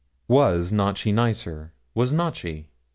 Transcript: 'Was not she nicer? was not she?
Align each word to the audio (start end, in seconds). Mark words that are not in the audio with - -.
'Was 0.27 0.73
not 0.73 0.97
she 0.97 1.11
nicer? 1.11 1.73
was 1.93 2.11
not 2.11 2.35
she? 2.35 2.69